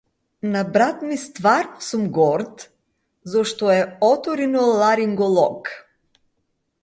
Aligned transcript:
На 0.53 0.61
брат 0.75 1.01
ми 1.09 1.17
стварно 1.23 1.81
сум 1.87 2.03
горд 2.15 2.57
зашто 3.33 3.69
е 3.75 3.83
оториноларинголог. 4.09 5.73